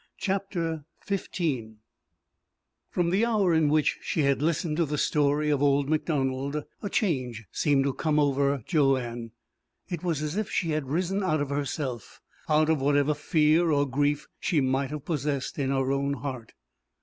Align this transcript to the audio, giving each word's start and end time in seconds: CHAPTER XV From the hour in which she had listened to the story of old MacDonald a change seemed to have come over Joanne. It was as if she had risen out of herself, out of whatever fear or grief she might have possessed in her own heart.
CHAPTER 0.17 0.83
XV 1.07 1.75
From 2.89 3.11
the 3.11 3.23
hour 3.23 3.53
in 3.53 3.69
which 3.69 3.99
she 4.01 4.21
had 4.21 4.41
listened 4.41 4.77
to 4.77 4.85
the 4.85 4.97
story 4.97 5.51
of 5.51 5.61
old 5.61 5.87
MacDonald 5.89 6.63
a 6.81 6.89
change 6.89 7.45
seemed 7.51 7.83
to 7.83 7.91
have 7.91 7.97
come 7.97 8.19
over 8.19 8.63
Joanne. 8.65 9.29
It 9.89 10.01
was 10.03 10.23
as 10.23 10.37
if 10.37 10.49
she 10.49 10.71
had 10.71 10.89
risen 10.89 11.21
out 11.21 11.39
of 11.39 11.49
herself, 11.51 12.19
out 12.49 12.67
of 12.67 12.81
whatever 12.81 13.13
fear 13.13 13.69
or 13.69 13.87
grief 13.87 14.27
she 14.39 14.59
might 14.59 14.89
have 14.89 15.05
possessed 15.05 15.59
in 15.59 15.69
her 15.69 15.91
own 15.91 16.13
heart. 16.13 16.53